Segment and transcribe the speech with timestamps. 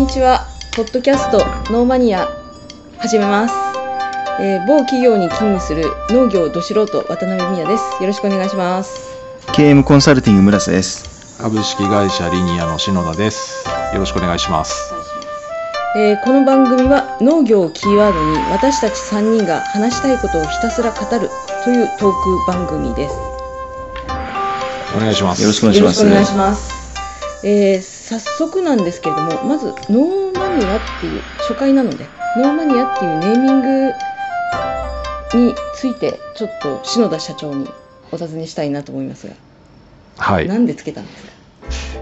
[0.00, 0.46] にちは。
[0.74, 2.26] ポッドキャストノーマニア
[2.96, 3.54] 始めます。
[4.40, 8.02] えー、某企業に勤務する農業ど素人渡辺美也です。
[8.02, 9.10] よろしくお願いします。
[9.48, 11.36] KM コンサルティング村瀬です。
[11.36, 13.68] 株式会社リニアの篠田です。
[13.92, 14.94] よろしくお願いします。
[15.98, 21.28] えーこの番組は農業をキーワードに私たち3人が話したいことをひたすら語る
[21.62, 23.14] というトーク番組です。
[24.96, 25.42] お願いします。
[25.42, 27.46] よろしくお願いしますよろしくお願いします。
[27.46, 33.92] えー早速なんですけれども、まずノーマニアっていう初回なので、ノーマニアっていうネーミング
[35.46, 37.68] についてちょっと篠田社長に
[38.10, 39.34] お尋ねしたいなと思いますが、
[40.18, 40.48] はい。
[40.48, 41.30] なんでつけたんですか？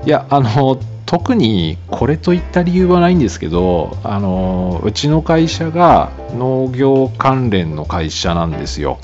[0.07, 8.99] いや、あの、特にこれといった理由はないんですけど、あの、うちの会社が農業関連の会社なんですよ。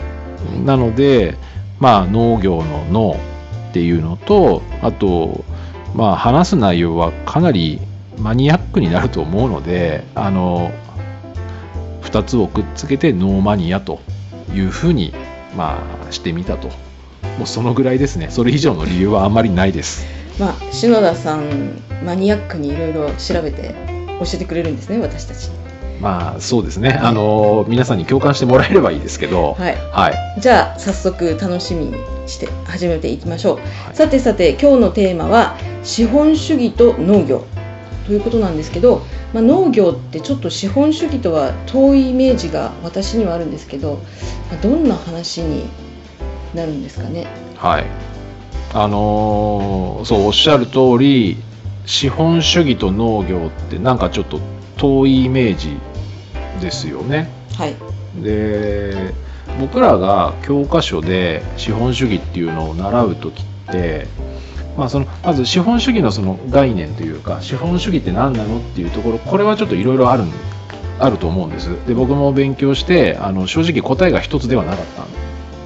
[0.64, 1.36] なので、
[1.80, 3.16] まあ、農業の農
[3.70, 5.44] っていうのと、あと、
[5.94, 7.80] まあ、話す内容はかなり
[8.18, 10.72] マニアックになると思うので、あの、
[12.02, 14.00] 2つをくっつけてノーマニアと
[14.52, 15.12] いうふうに、
[15.56, 15.78] ま
[16.08, 16.68] あ、してみたと。
[17.38, 18.28] もうそのぐらいですね。
[18.30, 20.06] それ以上の理由はあんまりないです。
[20.38, 23.74] まあ篠田さんマニアックにいろいろ調べて
[24.20, 25.50] 教えてくれるんですね、私たち。
[26.00, 29.76] まあそうですね、あの皆さんに共感してもらえればいいですけど、はい。
[29.92, 31.94] はい、じゃあ早速楽しみに
[32.26, 33.56] して始めていきましょう。
[33.56, 37.44] はいさてさて今日のテーマは資本主義と農業
[38.06, 44.00] ということなんですけど、まあ、農業ってちょっと資本主義とは遠いイメージが私にはあるんですけど、
[44.50, 45.70] まあどんな話に
[46.54, 47.26] なるんですかね？
[47.56, 47.84] はい、
[48.74, 51.38] あのーそうおっしゃる通り、
[51.86, 54.38] 資本主義と農業ってなんかちょっと
[54.76, 55.76] 遠いイメージ
[56.60, 57.28] ですよね。
[57.56, 57.74] はい。
[58.22, 59.14] で
[59.60, 64.06] 僕らが教科書で資本主義っていうのを習う時って、
[64.76, 70.32] まあ、そのまず資本主義のその概念というか資本主義って何なのっていうところこれはちょっといろいろあるん
[70.98, 75.04] あると思うんですで僕も勉強してあの正直答えが一つではなかった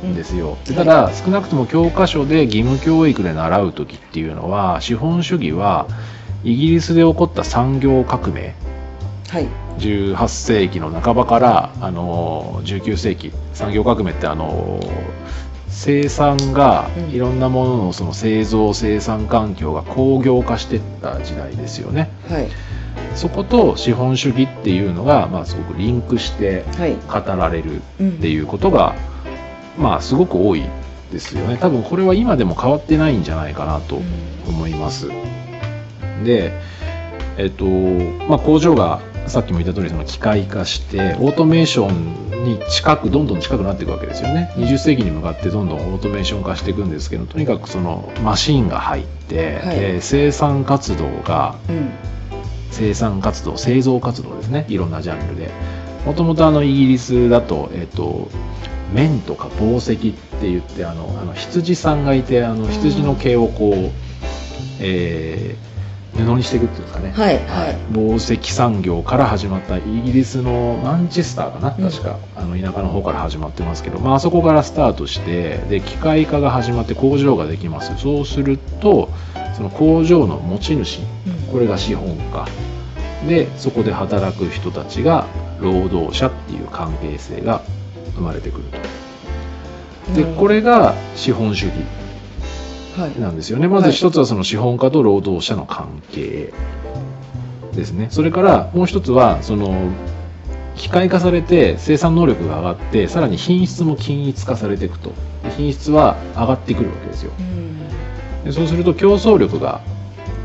[0.07, 5.87] んですよ、でただ少なくとも教科書で義務教育で習う時っていうのは資本主義は
[6.45, 8.55] イギリスで起こった産業革命
[9.29, 9.49] はい。
[9.79, 14.81] 18世紀の半ばからあの19世紀産業革命ってあの
[15.69, 22.49] 生産がうんいろんなもののその製造生産環境が工業化していった時代ですよねはい。
[23.15, 26.97] そこと資本主義っていうのが、まあ、すごくリンクしてはい。
[26.97, 28.95] 語られるうんっていうことが、
[29.79, 30.65] まあすごく多い
[31.13, 34.05] ですよね多分これは今でも変わってないんじゃないかなとうん
[34.49, 35.09] 思います。
[36.25, 36.53] で、
[37.37, 44.53] えっとまあ、工場がさっきも言った通りそり機械化してオートメーションに近くどんどん近くなっていくわけですよね。
[44.57, 49.81] 20世紀に向かってどんどんオートメーション化していくんですけどとにかくそのマシーンが入って、はい。
[49.81, 51.91] で生産活動がうん。
[52.71, 54.67] 生産活動製造活動ですね。
[54.69, 55.51] いろんなジャンルで。
[56.05, 58.31] もともとあのイギリスだと、えっと、
[58.95, 63.93] 綿とか紡績って言ってあのあの羊さんがいてあの羊の毛をこう、
[64.81, 65.68] えー
[66.25, 67.39] 布にしていくっていうんですかね、はい。
[67.47, 67.77] はい。
[67.93, 71.91] 紡績産業から始まったイギリスのマンチェスターかなうん。
[71.91, 77.97] 確か、あの田舎の方から始まってますけど、まああそこからスタートしてで機械化が始まって工場ができます。
[77.99, 79.11] そうすると
[79.57, 81.53] その工場の持ち主うん。
[81.53, 82.47] これが資本家。
[83.27, 85.27] でそこで働く人たちが
[85.61, 87.63] 労働者っていう関係性が
[88.15, 88.79] 生まれてくると。
[90.15, 91.75] でこれが資本主義。
[91.75, 92.08] はい。
[93.21, 93.69] なんですよね。
[93.69, 96.53] まず一つはその資本家と労働者の関係
[97.75, 98.09] ですね。
[98.11, 99.91] それからもう一つはその
[100.77, 105.11] 機械化されて生産能力が上がってさらに品質も均一化されていくと。
[105.45, 107.33] で品質は上がってくるわけですよ。
[107.39, 108.45] うん。
[108.45, 109.81] でそうすると競争力が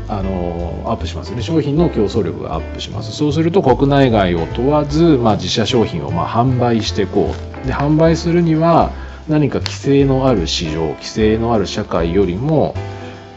[0.08, 1.42] あのアップしますよね。
[1.42, 3.12] 商品の競争力がアップします。
[3.12, 7.66] そうすると国内外を問わず、まあ、自社商品をまあ販売していこう。
[7.66, 8.92] で販売するには
[9.28, 12.74] 何か規制のある市場規制のある社会よりも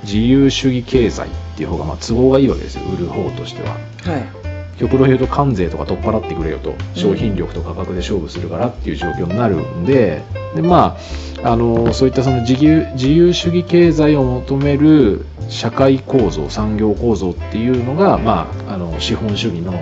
[0.03, 3.77] 自由主義経済っていう方がまあ都合がいいわけですよ売る方としてはは
[4.17, 4.47] い。
[4.77, 10.21] 極論言うと関税とか取っ払ってくれよと商品力と価格で勝負するからっていう状況になるんで
[10.55, 10.97] でま
[11.43, 19.73] ああのそういったその自由自由主義経済を求める社会構造産業構造っていうのが、まあ、あの資本主義の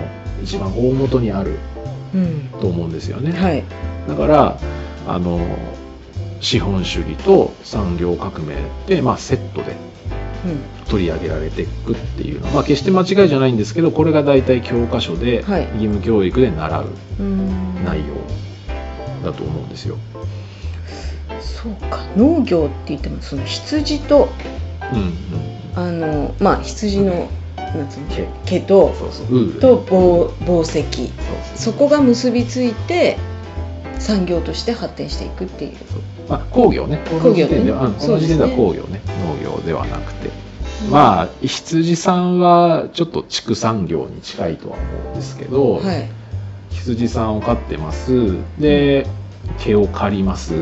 [0.42, 1.58] 一番大元にある
[2.14, 2.48] うん。
[2.60, 3.32] と思うんですよね。
[3.32, 3.64] はい。
[4.08, 4.58] だから
[5.06, 5.40] あの
[6.40, 9.76] 資本主義と産業革命って、まあ、セットで
[10.44, 10.86] うん。
[10.88, 15.62] 取り上げられていくっていうのは、まあ、決して間違いじゃないんですけどこれが大体教科書ではい。
[15.74, 16.86] 義務教育で習う
[17.18, 17.84] うん。
[17.84, 18.14] 内容
[19.24, 19.98] だと思うんですよ。
[21.40, 22.04] そうか。
[22.16, 24.28] 農業って言ってもその羊と
[24.92, 25.16] うんうん
[25.74, 28.28] あのまあ羊のなんつうの毛。
[28.44, 29.26] 毛とそうそう。
[29.26, 31.06] ウールと紡紡績。
[31.08, 31.12] そう
[31.56, 33.18] そこが結びついて
[33.98, 35.76] 産業として発展していくっていう
[36.28, 36.98] まあ、工業ね。
[37.22, 37.58] 工業ね。
[37.58, 39.00] うんこの時点では工業ね。
[39.24, 40.30] 農業ではなくて、
[40.90, 46.08] まあ羊さんはちょっと畜産業に近いとは思うんですけど、はい、
[46.70, 48.36] 羊さんを飼ってます。
[48.58, 49.06] で
[49.58, 50.54] 毛を刈ります。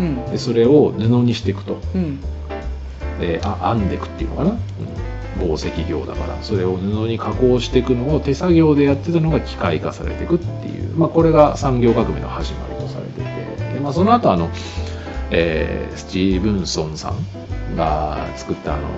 [0.00, 0.24] うん。
[0.30, 1.78] でそれを布にしていくと。
[1.94, 2.20] うん。
[3.20, 4.58] であ編んでいくっていうのかな、うん、
[5.46, 6.42] 紡績業だから。
[6.42, 13.74] それを布に加工していくのを手作業でやってたのが機械化されていくっていう、まあ、これが産業革命の始まりとされていて。
[13.74, 14.50] で、まあ、その後あの、
[15.32, 18.88] えースチーブンソンさんが作ったあの、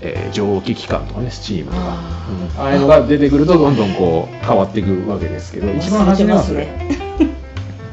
[0.00, 1.82] えー蒸気機関とかねスチームとか。
[1.82, 2.58] あー。
[2.58, 2.60] うん。
[2.60, 6.68] ああいうのが出てくるとどんどんこう変わっていくわけですけど一番初めはそれ。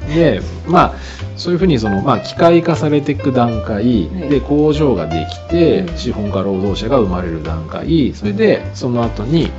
[0.08, 0.96] でまあ
[1.38, 4.10] そういうふうにその、まあ、機械化されていく段階、い。
[4.30, 5.98] で工場ができて、うん。
[5.98, 9.52] 資本家労働者が生まれる段階それでその後に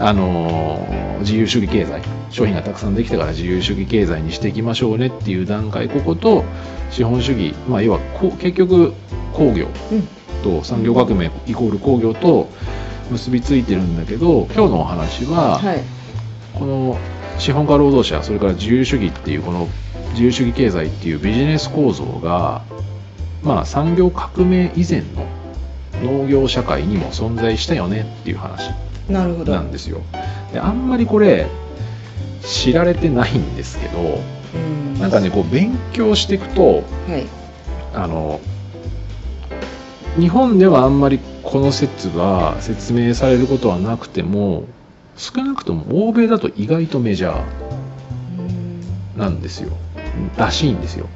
[0.00, 6.44] あのー自由主義経済商品がたくさんできたから自由主義経済にしていきましょうねっていう段階ここと
[6.90, 8.92] 資本主義、まあ、要はこう結局
[9.32, 10.08] 工業うん
[10.42, 12.48] と産業革命イコール工業と
[13.10, 15.82] 結びついてるんだけど今日のお話は、はい。
[16.54, 16.98] この
[17.38, 19.68] 資本家労働者それから自由主義っていうこの
[20.12, 22.64] 自由主義経済っていうビジネス構造が
[23.42, 25.26] まあ産業革命以前の
[26.02, 28.72] 農業社会にも存在したよねっていう話
[29.10, 30.02] なんですよ。
[30.52, 31.46] であんまりこれ
[32.42, 34.20] 知られてないんですけど
[34.54, 34.98] うん。
[34.98, 37.26] なんかねこう勉強していくとはい。
[37.94, 38.40] あの
[40.18, 44.64] 日本ではあんまりこの説が説明されることはなくても
[45.16, 47.42] 少なくとも欧米だと意外とメジャー
[48.38, 48.80] うん。
[49.16, 49.70] なんですよ。
[50.36, 51.08] らしいんですよ。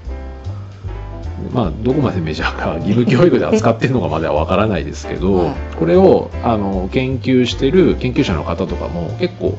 [1.53, 5.55] まあ、どこまでメジャーか義務教育で扱ってるのかまではわからないですけど、はい。
[5.79, 9.57] これをあの研究してる研究者の方とかも結構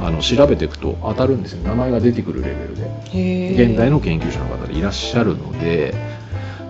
[0.00, 1.62] あの調べていくと当たるんですよ。
[1.62, 3.66] 名前が出てくるレベルで。
[3.68, 5.94] 現代の研究者の方でいらっしゃるので、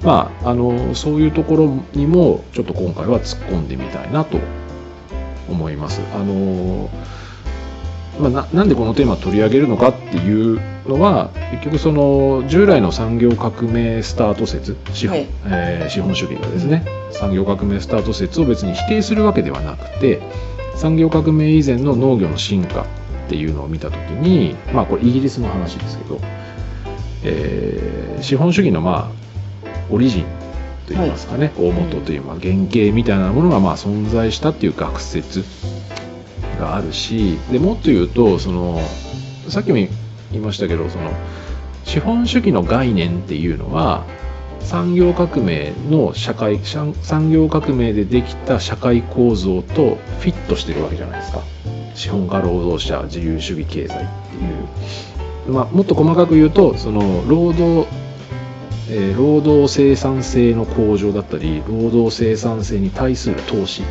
[0.02, 4.38] まあ、あのそういうところにもちょっと今回は突っ込んでみたいなと
[5.48, 6.00] 思います。
[6.14, 6.90] あの
[8.20, 15.28] まあ、ななんでこのテーマを取り上げるのかっていうのは結局その従来の産業革命スタート説資本,、はい。
[15.46, 20.20] えー資本主義がですね産業革命スタート説を別に否定するわけではなくて
[20.76, 22.84] 産業革命以前の農業の進化っ
[23.28, 26.20] ていうのを見た時にまあこれイギリスの話ですけど、
[27.24, 29.24] えー資本主義のまあ
[29.90, 30.24] オリジン
[30.86, 35.42] といいますかね、大元という、まあ、原型みたいなものがまあ存在したっていう学説
[36.58, 38.80] があるしでもっと言うとその
[39.48, 39.78] さっきも
[40.34, 41.12] 言いましたけどその
[41.84, 44.04] 資本主義の概念っていうのは
[44.60, 46.94] 産業革命の社会産
[47.30, 51.42] 業革命でできた社会構造とフィットしてるわけじゃないですか。
[51.94, 54.36] 資本家労働者自由主義経済って
[55.48, 57.86] いう、まあ、もっと細かく言うとその労働
[58.90, 63.82] えー労働生産性の向上だったり労働生産性に対する投資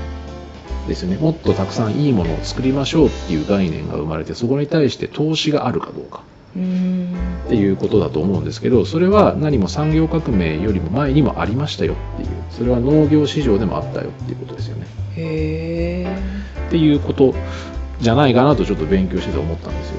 [0.88, 1.16] ですね。
[1.18, 6.24] もっとたくさんいいものを作りましょうっていう概念が生まれてそこに対して投資があるかどうか。
[6.54, 14.86] っていうことだと思うんですけどそれは何も産業革命よりも前にもありましたよっていうそれは農業市場でもあったよっていうことですよね。
[15.16, 17.34] へえっていうこと
[18.00, 19.96] じゃないかなとちょっと勉強してて思ったんですよ。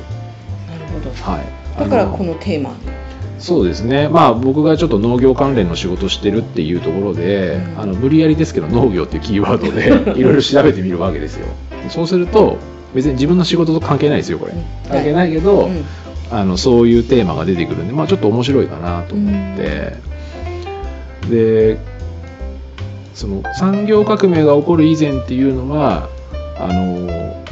[0.69, 1.11] なるほど。
[1.11, 1.81] はい。
[1.81, 2.71] だからこのテーマ。
[2.71, 2.77] に
[3.39, 7.81] そうですね、まあ、僕がちょっと農業関連の仕事してるっていうところで、うん。
[7.81, 11.47] あの無理やりですけど農業っていうキーワードで いろいろ調べてみるわけですよ。
[11.89, 12.59] そうすると
[12.95, 14.53] 別に自分の仕事と関係ないですよこれ。
[14.53, 14.63] うん。
[14.89, 15.85] 関係ないけど、うん
[16.35, 19.97] あのそういうテーマが出てくるんで、まあ、ちょっと面白いかなと思って、
[21.31, 21.79] で
[23.15, 26.09] その産業革命が起こる以前っていうのは
[26.59, 27.45] あの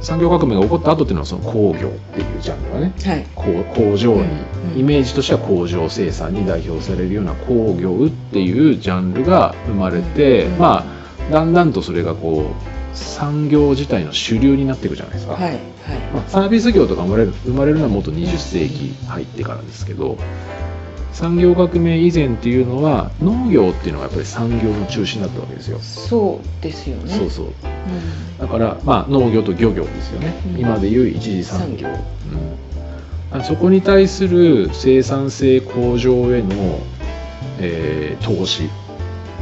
[0.00, 2.92] 産業革命が起こった後っていうのはその工業っていうジャンルがね。
[3.04, 3.26] はい。
[3.34, 4.22] 工場に、
[4.72, 4.78] うん。
[4.78, 10.58] イメージとしては工場生産に代表されるような工業っていうジャンルが生まれて、うん。
[10.58, 10.84] ま
[11.28, 15.58] あだんだんとそれがこう産業自体の主流になっていくじゃないですか、はいはい。
[16.14, 20.18] まあ、サービス業とか生まれる生まれるのはもっと20世紀入ってからですけど
[21.12, 27.12] 産業革命以前っていうのは農業っていうのがやっぱり産業の中心だったわけですよ、そうですよね。
[27.12, 27.46] そうそう。
[27.46, 28.38] うん。
[28.38, 30.60] だから、まあ、農業と漁業ですよね、うん。
[30.60, 32.00] 今でいう一次産業、産
[33.32, 36.80] うん、あそこに対する生産性向上への、
[37.58, 38.62] えー投資。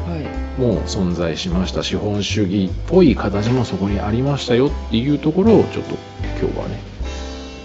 [0.08, 5.96] はいも存在しました資本主義っぽい形もそこにありましたよっていうところをちょっと
[6.40, 6.80] 今日はね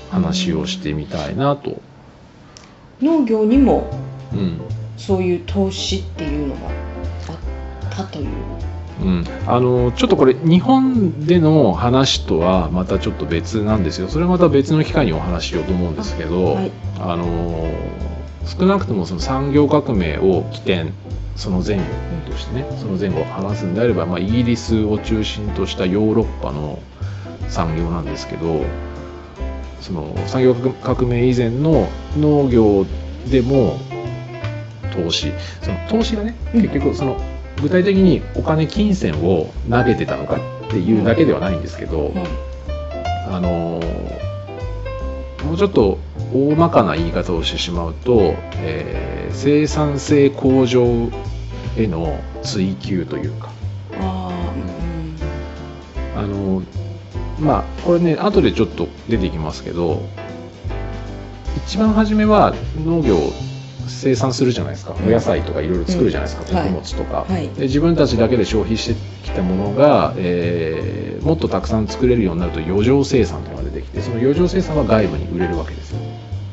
[0.09, 1.81] 話をしてみたいなと、
[3.01, 3.89] 農業にも
[4.35, 4.61] うん、
[4.97, 8.27] そういう投資っていうのがあったという。
[9.01, 14.07] うん、あのちょっとこれ日本での話とはまたちょっと別なんですよ。
[14.07, 16.71] それはまた別の機会にお話ししようと思うんですけど、はい。
[16.99, 17.69] あの
[18.45, 20.93] 少なくともその産業革命を起点
[21.35, 21.83] その前後
[22.31, 26.79] としてねその前後話すんであれば、まあ、イギリスを中心としたヨーロッパの
[27.49, 28.63] 産業なんですけど
[29.81, 31.87] その産業革命以前の
[32.17, 32.85] 農業
[33.29, 33.77] でも
[34.93, 36.61] 投資その投資がねうん。
[36.61, 37.19] 結局その
[37.61, 40.37] 具体的にお金金銭を投げてたのか
[40.67, 42.23] っていうだけではないんですけど、うん。
[43.33, 43.79] あの
[45.45, 45.99] もうちょっと
[46.33, 50.85] 大まかな言い方をしてしまうと、えー生産性向上
[51.77, 53.49] への追求というか。
[53.99, 54.31] あ
[56.15, 56.63] ああの
[57.39, 60.01] まあこれね後でちょっと出てきますけど
[61.57, 62.53] 一番初めは
[62.85, 63.33] 農業を
[63.87, 65.07] 生産するじゃないですか、うん。
[65.07, 66.71] お野菜とかいろいろ作るじゃないですか、うん。
[66.73, 67.49] 物とか、はい。
[67.49, 75.99] で自分たちだけで消費してきたものが、えーもっとたくさん作れるようになると余剰生産というのが出てきてその余剰生産は外部に売れるわけですよ。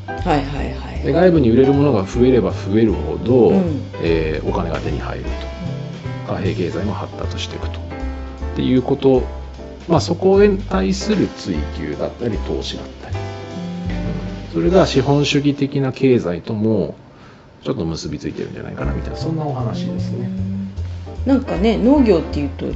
[0.06, 1.02] はいはいはい。
[1.02, 3.82] で外部に売れるものが増えれば増えるほど、うん。
[4.02, 5.30] えーお金が手に入ると
[6.32, 7.80] 貨幣経済も発達していくと。
[8.52, 9.22] っていうこと、
[9.88, 13.16] まあ、そこに対する追求だったり投資だったり、
[14.52, 16.94] それが資本主義的な経済とも
[17.62, 19.16] ちょっと結びついてるんじゃないかなみたいな。
[19.16, 20.28] そんなお話ですね。
[21.26, 22.66] なんかね農業っていうと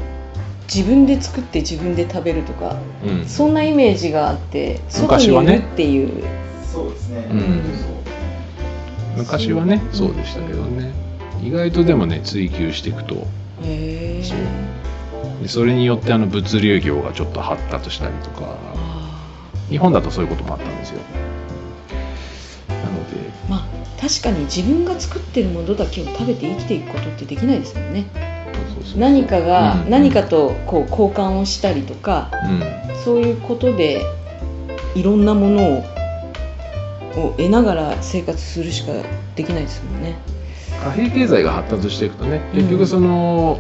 [0.73, 3.27] 自分で作って自分で食べるとかうん。
[3.27, 6.25] そんなイメージがあって外に売昔はねるっていう、
[6.65, 7.29] そうですね。
[7.31, 7.63] うん。
[9.19, 9.83] 昔はね。
[9.93, 10.93] そうでしたけどね。
[11.43, 13.15] 意外とでもね追求していくと。
[13.63, 14.39] へえそう
[15.43, 18.57] でそれによってあの物流業がちょっと発達したりとか。
[18.75, 18.87] あ
[19.69, 21.01] 日本だとそういうこともあったんですよ
[24.07, 28.07] 確かに自分が作ってるものだけを食べて生きていくことってできないですもんね。
[28.97, 29.91] 何かがうん。
[29.91, 32.97] 何かとこう交換をしたりとかうん。
[33.05, 34.03] そういうことで
[34.95, 35.85] いろんなものを
[37.17, 38.93] を得ながら生活するしか
[39.35, 40.17] できないですもんね。
[40.85, 42.61] 貨幣経済が発達していくとねうん。
[42.61, 43.59] 結局その、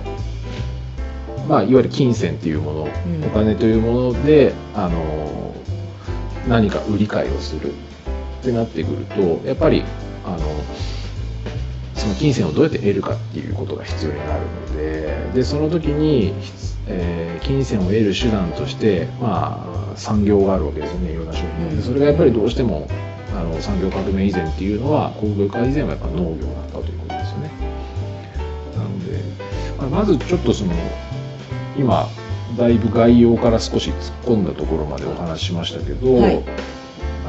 [1.48, 3.24] まあいわゆる金銭っていうもの、ん。
[3.24, 5.52] お金というものであの
[6.46, 9.82] 何か売り買いをするってなってくるとやっぱり
[10.26, 10.38] あの
[11.94, 16.34] その金銭をどうやって得るかっていうことが必要になるのででその時に、
[16.86, 21.68] えー金銭を得る手段として、まあ、産業があるわけですよねいろんな商品。
[21.68, 21.76] うん。
[21.76, 22.88] でそれがやっぱりどうしても
[23.36, 27.50] あの産業革命以前っていうのは工業化以前はやっぱ農業だったということですよね。
[28.74, 29.22] なので、
[29.78, 30.72] まあ、まずちょっとその
[31.78, 32.08] 今
[32.58, 36.44] だいぶ概要から少し突っ込んだところまでお話ししましたけど、はい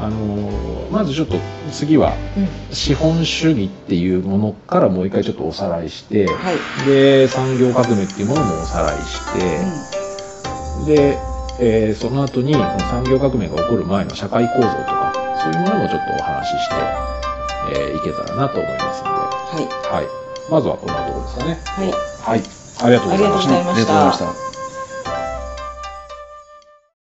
[0.00, 1.36] あのまずちょっと
[1.72, 2.48] 次はうん。
[2.74, 6.56] 資本主義っていうものからもう一回ちょっとおさらいして、はい。
[6.86, 11.18] で産業革命っていうものもおさらいして、で、
[11.60, 15.12] えーその後に産業革命が起こる前の社会構造とか
[15.42, 16.74] そういうものもちょっとお話しして、
[17.72, 19.08] えーいけたらなと思いますの
[19.58, 20.02] で、はい。
[20.02, 20.06] はい、
[20.50, 21.58] まずはこんなところですかね。
[21.64, 21.90] はい。
[21.90, 22.42] はい。
[22.80, 23.54] ありがとうございました。
[23.54, 24.47] ありがとうございました。